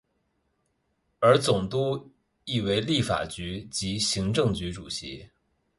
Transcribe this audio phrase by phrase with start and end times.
[1.19, 2.11] 而总督
[2.45, 5.29] 亦为立法局及行政局主席。